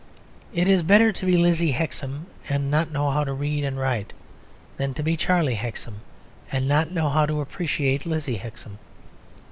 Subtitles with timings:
[0.51, 4.13] It is better to be Lizzie Hexam and not know how to read and write
[4.77, 6.01] than to be Charlie Hexam
[6.51, 8.79] and not know how to appreciate Lizzie Hexam.